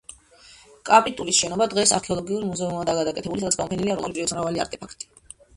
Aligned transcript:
კაპიტულის 0.89 1.41
შენობა 1.41 1.67
დღეს 1.75 1.93
არქეოლოგიურ 1.97 2.47
მუზეუმადაა 2.53 3.01
გადაკეთებული, 3.03 3.45
სადაც 3.45 3.59
გამოფენილია 3.63 3.99
რომაული 4.01 4.17
პერიოდის 4.21 4.35
მრავალი 4.39 4.65
არტეფაქტი. 4.65 5.13